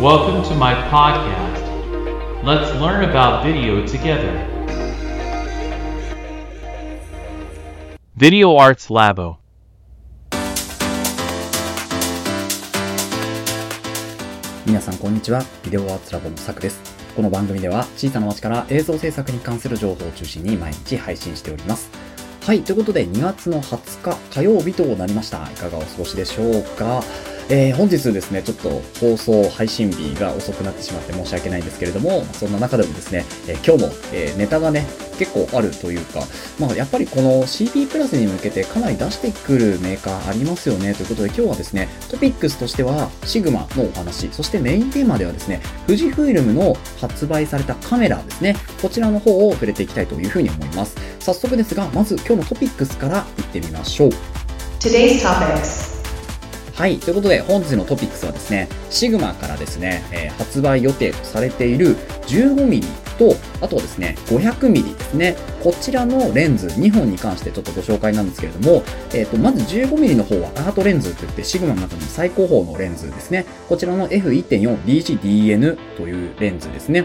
[0.00, 1.62] Welcome to my podcast.
[2.42, 4.46] Let's learn about video together.
[8.16, 9.36] Video Arts Labo.
[14.66, 15.42] 皆さんこんにちは。
[15.64, 16.80] ビデオアーツラボのさくです。
[17.16, 21.90] この番組では小さな町から映像制作に関する情報を中心に毎日配信しております。
[22.46, 25.38] はい、ということで2月の20日火曜日となりました。
[25.50, 27.02] いかがお過ごしでしょうか？
[27.52, 34.86] えー、本日ですね、ちょっと放送配信日が遅くなってしまって申し訳ないんですけれども、そんな中でもですね、えー今日も、えーネタがね、
[35.18, 36.20] 結構あるというか、
[36.60, 50.94] まあやっぱりこの CP プラスに向けてかなり出してくるメーカーありますよねということで今日はですね、トピックスとしてはシグマのお話、そしてメインテーマではですね、富士フイルムの発売されたカメラですね、こちらの方を触れていきたいというふうに思います。
[51.18, 54.10] 早速ですが、まず今日のトピックスからいってみましょう。
[54.78, 55.99] Today's topics.
[56.80, 56.96] はい。
[56.98, 61.94] ということで、本日のトピックスはですね、シグマからですね、えー発売予定とされている
[62.26, 62.82] 15mm
[63.18, 65.36] と、あとはですね、500mm ですね。
[65.62, 68.82] こちらのレンズ2本に関してちょっとご紹介なんですけれども、
[69.12, 73.44] えっ、と、まず 15mm の方はアートレンズといって、シグマの中でも最高峰のレンズですね。
[73.68, 77.04] こちらの F1.4DCDN というレンズですね。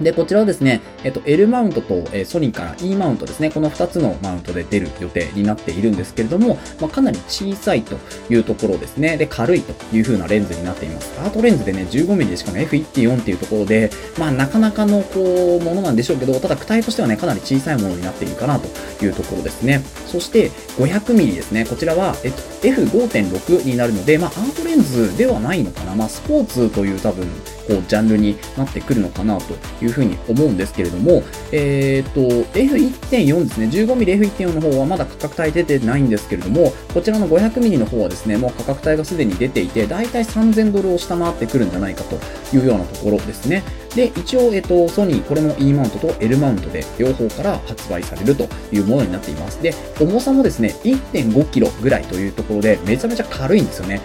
[0.00, 7.96] で、こちらはですね、えっと、L マウントと、えソニーから E マウントですね、この2つのマウントで出る予定になっているんですけれども、まあ、かなり小さいと
[8.30, 9.16] いうところですね。
[9.16, 11.12] で、軽いという風なレンズになっています。
[11.20, 18.68] アートレンズでね、15mm でしかも F1.4 っていうところで、まあ、なかなかの、こう、ものなんでしょうけど、ただ、躯体としてはね、かなり小さいものになっているかなと
[19.04, 19.82] いうところですね。
[20.06, 21.64] そして、500mm ですね。
[21.64, 25.94] こちらは、えっと、F5.6 になるので、まあ、アートレンズではないのかな。
[25.94, 27.26] まあ、スポーツという多分、
[27.66, 42.16] こう、ジャンルになってくるのかなというふうに思うんですけれども、えっ、と、F1.4 ですね、15mmF1.4 の方はまだ価格帯出てないんですけれども、こちらの 500mm の方はですね、もう価格帯がすでに出ていて、だいたい3000ドルを下回ってくるんじゃないかと
[42.56, 43.62] いうようなところですね。
[43.94, 49.62] で、一応、えっ、と、ソニー、これも E マウントと L マウントで両方から発売されるというものになっています。
[49.62, 54.00] で、重さもですね、1.5キロぐらいというところで、めちゃめちゃ軽いんですよね。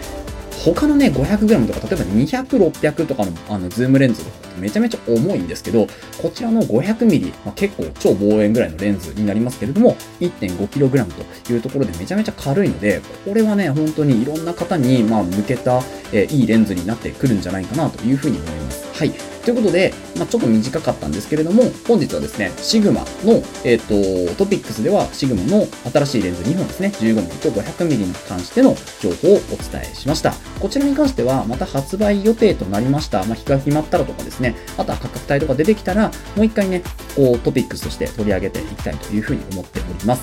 [0.64, 4.22] 他のね、500g とか、例えば200、600とかのあのズームレンズ
[4.58, 5.86] めちゃめちゃ重いんですけど、
[6.20, 11.10] こちらの 500mm、まあ、結構超望遠ぐらいのレンズになりますけれども、1.5kg
[11.46, 15.82] というところでめちゃめちゃ軽いので、これはね、本当にいろんな方に、まあ、向けた、
[16.12, 18.86] えーいいレンズになってくるんじゃないかなというふうに思います。
[18.94, 19.32] はい。
[19.42, 30.32] ということで、まあ、ちょっと短かったんですけれども、本日はですね、シグマの、えっ、と、トピックスでは、シグマの新しいレンズ2本ですね、15mm と 500mm に関しての情報をお伝えしました。
[30.60, 33.24] こちらに関しては、また発売予定となりました。
[33.24, 36.82] まあ、日が決まったらとかですね、ねあとは価格帯とか出てきたら、もう一回ね、
[37.16, 40.22] こう、トピックスとして取り上げていきたいというふうに思っております。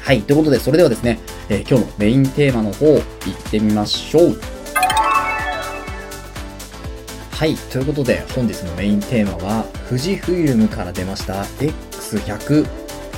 [0.00, 0.22] はい。
[0.22, 1.18] ということで、それではですね、
[1.48, 3.02] えー今日のメインテーマの方、行っ
[3.50, 4.40] てみましょう。
[7.30, 7.54] はい。
[7.54, 12.66] ということで、本日のメインテーマは、富士フイルムから出ました X100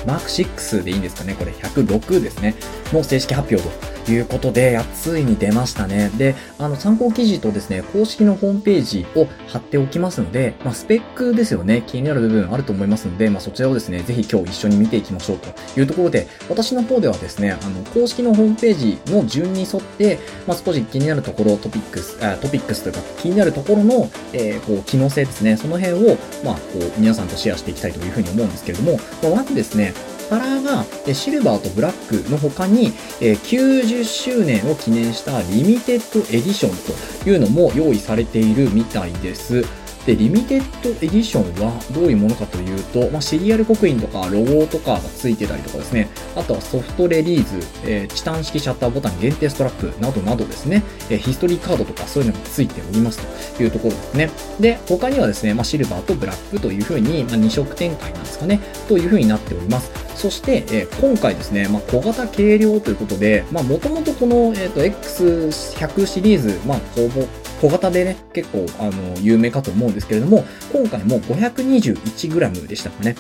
[0.06, 1.34] マーク6でいいんですかね？
[1.38, 2.54] これ106ですね。
[2.92, 6.10] の正式発表ということで、やついに出ましたね。
[6.16, 15.48] で、あの、参考記事とですね、公式のホームページを貼っておきますので、まあ、スペックですよね、気になる部分あると思いますので、まあ、そちらをですね、ぜひ今日一緒に見ていきましょうと
[15.78, 29.94] いうところで、私の方ではですね、あの、公式のホームページの順に沿って、まあ、少し気になるところ、トピックス、あトピックスというか、気になるところの、えーこう、機能性ですね、その辺を、まあ、こう、皆さんとシェアしていきたいというふうに思うんですけれども、まあ、まずですね、
[30.30, 39.64] カラーがシルバーとブラックの他に、90周年を記念したリミテッドエディションというのも用意されているみたいです。
[40.06, 53.18] で、リミテッドエディションはどういうものかというと、まあ、シリアル刻印とかロゴとかがついてたりとかですね、あとはソフトレリーズ、えーチタン式シャッターボタン限定ストラップなどなどですね、えーヒストリーカードとかそういうのがついております
[53.56, 54.30] というところですね。
[54.60, 60.09] で、他にはですね、まあ、シルバーとブラックというふうに、まあ、2色展開なんですかね、というふうになっております。
[60.20, 67.26] そして、えー今回ですね、まあ、小型軽量ということで、まあ、もともとこの、えっ、と、X100 シリーズ、まあ、ほぼ
[67.62, 73.16] 小型でね、結構、あの、有名かと思うんですけれども、今回も 521g でしたかね。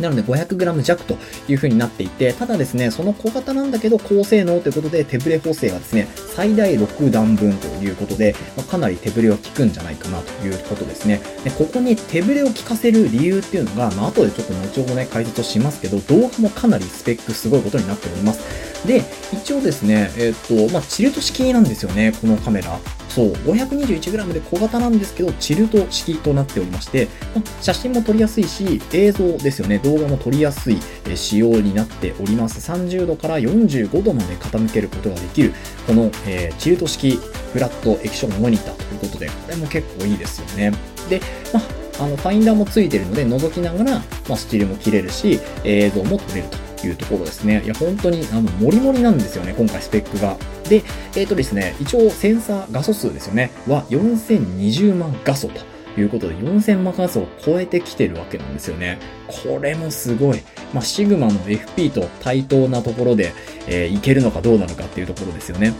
[0.00, 1.16] なので 500g 弱と
[1.48, 11.20] いう風になっていて、ただですね、その小型なんだけど高性能ということで手ブレ補正がですね、最大6段分ということで、まかなり手ブレは効くんじゃないかなということですね。
[11.44, 18.86] でここに手ブレを効かせる理由っていうのが、まあ後でちょっと後ほどね、解説をしますけど、動画もかなりスペックすごいことになっております。
[18.86, 22.78] で、一応ですね、えっ、と、まあチルト式なんですよね、このカメラ。
[23.08, 30.78] そう、521g で小型なんですけど、チルト式となっておりまして、ま写真も撮りやすいし、映像ですよね、動画も撮りやすい
[31.14, 32.70] 仕様になっております。
[32.70, 35.52] 30度から45度まで傾けることができる、
[35.86, 37.18] この、えーチルト式
[37.52, 40.72] フラット液晶モニターということで、これも結構いいですよね。
[41.08, 41.20] で、
[41.52, 41.60] ま
[42.04, 46.48] あ、の、ファインダーもついてるので、覗きながら、ま、スチールも切れるし、映像も撮れる
[46.80, 47.62] というところですね。
[47.64, 50.36] いや、本当に、あの、モリモリなんですよね、今回スペックが。
[50.68, 50.82] で、
[51.16, 55.78] えっ、とですね、一応センサー画素数ですよね、は4020万画素と。
[56.00, 58.98] いうことで4000万画素を超えてきてるわけなんですよね。
[59.26, 60.40] これもすごい。
[60.72, 63.32] まあ、シグマの FP と対等なところで、
[63.66, 65.72] えー、いけるのかどうなのかっていうところですよね。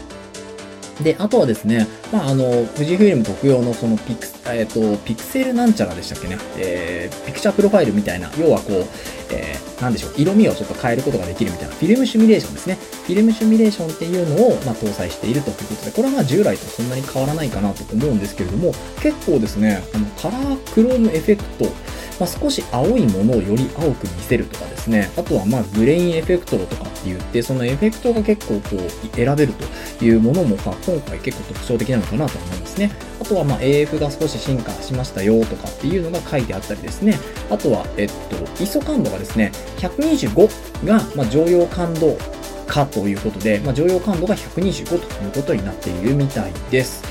[1.01, 8.85] で、あとはですね、まあ、あの、富士フイルム特有のそのピク、えっ、ー、と、ピクセルなんちゃらでしたっけね、えー、ピクチャープロファイルみたいな、要はこう、
[9.31, 12.75] えー、なんでしょう、色味をちょっと変えることができるみたいな、フィルムシミュレーションですね。
[13.05, 21.65] フィルムシミュレーションっていうのを、まあ、搭載しているということで、これはまあ従来とそんなに変わらないかなと思うんですけれども、結構ですね、あの、カラークロームエフェクト、
[22.19, 29.53] まあ、少し青いものをより青く見せるとかですね、あとはまあグレインエフェクトとかって言って、そのエフェクトが結構こう選べる
[29.99, 32.91] というものも、まあ、今回結構特徴的なのかなと思いますね。
[33.21, 37.17] あとはまあ AF が少し進化しましたよとかっていうのが書いてあったりですね。
[37.49, 42.17] あとは、えっと、ISO 感度がですね、125がまあ常用感度
[42.67, 47.03] かということで、まあ、常用感度が125ということになっているみたいです。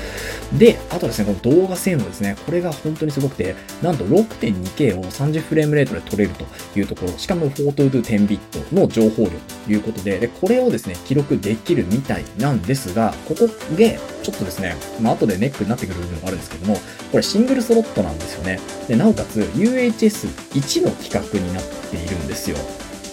[0.57, 6.45] で、あとですね、この動画性能ですね、これが本当にすごくて、なんと 6.2K を30フレームレートで撮れると
[6.79, 9.29] いうところ、しかも4 to 10ビットの情報量
[9.65, 16.75] ということで、で、これをですね、記録できるみたいなんですが、ここで、ちょっとですね、まあ、後でネックになってくる部分があるんですけども、
[17.11, 18.59] これシングルスロットなんですよね。
[18.87, 22.57] で、なおかつ UHS1 の規格になっているんですよ。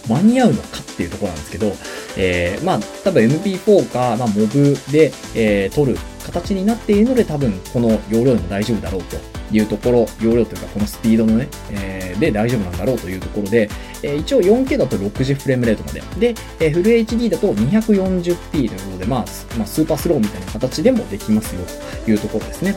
[0.08, 1.72] 間に合うのかっていうところなんですけど、
[2.16, 9.16] えー、まあ、多分 MP4 か、まあ、MOV で、えー、撮る形になっているので、多分この容量でも大丈夫だろうと
[9.52, 13.70] いうところ、容量というかこのスピードのね、えー、で大丈夫なんだろうというところで、
[14.02, 16.32] えー、一応 4K だと60フレームレートまで。
[16.32, 19.24] で、えー、フル HD だと 240p ということで、まあ、
[19.56, 21.62] まあ、スーパースローみたいな形でもできますよ
[22.04, 22.76] というところですね。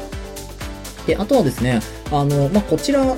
[1.07, 1.79] で、あとはですね、
[2.11, 3.17] あの、まあ、こちらの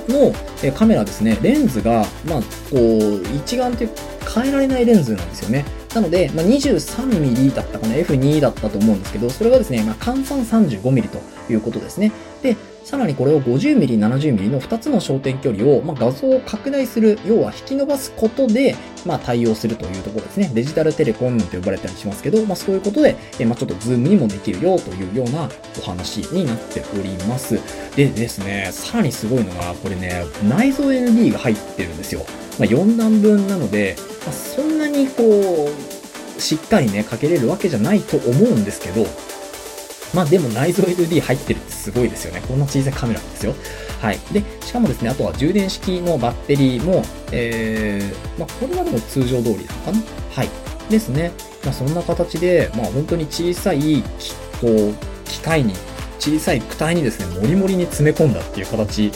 [0.74, 2.42] カメラですね、レンズが、まあ、こ
[2.72, 3.88] う、一眼って
[4.34, 5.64] 変えられないレンズなんですよね。
[5.94, 11.20] なので、まあ、23mm だったかな、F2 だったと思うんですけど、それがですね、まあ、換算 35mm と
[11.52, 12.12] いうことですね。
[12.42, 18.74] で、さらにこれを 50mm、70mm の2つの焦点距離を、まあ、画像を拡大する、要は引き伸ばすことで、
[19.04, 20.50] まあ、対応するというところですね。
[20.54, 25.48] デジタルテレコンと呼ばれたりしますけど、まあ、そういうことで、えまあ、ちょっとズームにもできるよというような
[25.78, 27.60] お話になっております。
[27.96, 32.24] でですね、さらにすごいのが、これね、内蔵 LD が入ってるんですよ。
[32.58, 35.70] まあ、4段分なので、まあ、そんなにこ
[36.38, 39.06] う、しっかりね、かけれるわけじゃないと思うんですけど、
[40.14, 42.42] まあでも内蔵 LED 入ってるってすごいですよね。
[42.46, 43.54] こんな小さいカメラなんですよ。
[44.00, 44.18] はい。
[44.30, 49.98] で、しかもですね、あとは充電式のバッテリーも、えー、まあこれはでも通常通りなのかな？
[50.34, 50.50] はい。
[50.90, 51.32] ですね。
[51.64, 54.02] まあそんな形で、まあ本当に小さい、
[54.60, 54.94] こう、
[55.24, 55.72] 機械に、
[56.18, 59.10] 小さい躯体にですね、もりもりに詰め込んだっていう形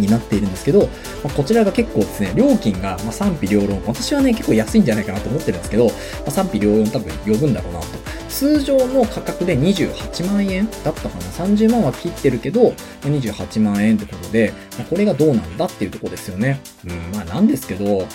[0.00, 0.86] になっているんですけど、ま
[1.26, 5.92] あ、こちらが結構ですね、料金がま賛否両論、私はね、結構安いんじゃないかなと思ってるんですけど、ま
[6.28, 7.86] あ、賛否両論多分呼ぶんだろうなと。
[8.28, 11.14] 通常の価格で28万円だったかな
[11.46, 16.60] ?30 万は切ってるけど、28万円ってことで、まあ、これがどうなんだっていうとこですよね。
[16.84, 18.06] うん、まあなんですけど、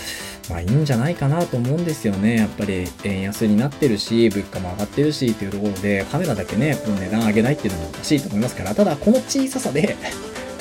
[0.49, 2.38] まあいいんじゃないかなと思うんですよね。
[2.38, 9.95] やっぱり円安になってるし、物価も上がってるしっていうところで、カメラだけね、この値段上げないっていうのもおかしいと思いますから、ただこの小ささで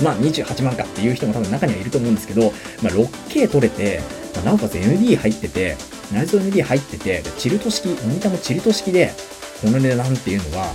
[0.02, 4.00] まあ28万かっていう人も多分中にはいると思うんですけど、まあ 6K 撮れて、
[4.34, 5.76] まあ、なおかつ ND 入ってて、
[6.12, 9.12] 内蔵 ND 入ってて、チルト式、モニターもチルト式で、
[9.62, 10.72] この値段っていうのは、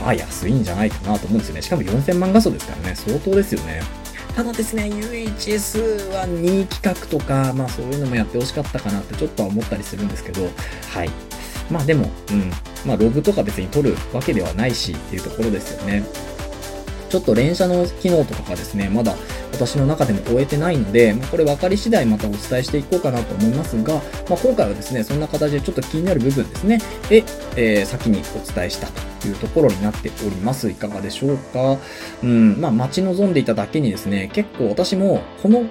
[0.00, 1.62] まあ安いんじゃないかなと思うんですよね。
[1.62, 3.82] しかも4000万画素ですからね、相当ですよね。
[4.34, 10.48] ただですね、UHS は2企画とか、まあそういうのもやってほしかったかなってちょっとは思ったりするんですけど、
[10.90, 11.10] はい。
[11.70, 12.50] まあでも、うん。
[12.86, 16.02] まあログとか別に取るわけではないしっていうところですよね。
[17.12, 19.14] ちょっと連射の機能とかがですね、まだ
[19.52, 24.02] 私の中でも終えてないので、ま、これ分かり次第またお伝えしていこうかなと思いますが、まあ、
[24.38, 26.78] 今回はですね、そんな形でちょっと気になる部分ですね、
[27.10, 27.22] で、
[27.56, 28.86] えー、先にお伝えした
[29.20, 30.70] というところになっております。
[30.70, 31.76] いかがでしょうか？
[32.22, 35.64] うん、まあ、待ち望んでいただけにですね、結構私もこの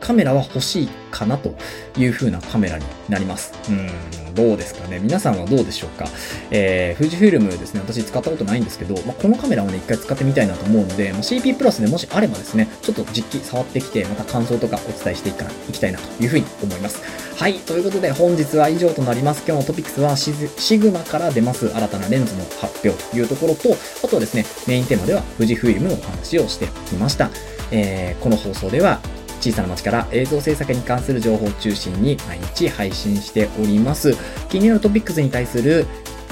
[0.00, 1.54] カメラは欲しいかなと
[1.96, 3.52] いう風なカメラになります。
[3.68, 4.98] うん、どうですかね？
[4.98, 6.06] 皆さんはどうでしょうか？
[6.50, 15.32] えー、富士フィルムですね、私使ったことないんですけど、まあ、このカメラをね、一回使ってみたいなと思うので、まあ、CP プラスでもしあればですね、ちょっと実機触ってきて、また感想とかお伝えしてい
[15.72, 17.02] きたいなというふうに思います。
[17.36, 19.42] はい、ということで本日は以上となります。
[19.46, 23.70] 今日のトピックスはシグマから出ます新たなレンズの発表というところと、
[24.04, 27.30] あとはですね、メインテーマでは富士フィルムのお話をしてきました。
[27.72, 29.00] えー、この放送では
[29.40, 34.14] 小さな町から映像制作に関する情報を中心に毎日配信しております。
[34.48, 35.86] 気になるトピックスに対する、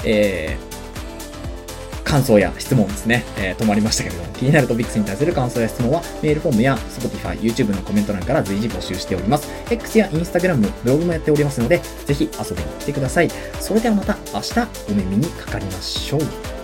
[0.05, 9.49] えー、感想や質問ですね、えー止まりましたけれども、気になるトピックスに対する感想や質問は、メールフォームや Spotify、YouTube のコメント欄から随時募集しております。
[9.69, 13.29] X や Instagram、ブログもやっておりますので、ぜひ遊びに来てください。
[13.59, 14.59] それではまた明日
[14.91, 16.58] お耳にかかりましょう。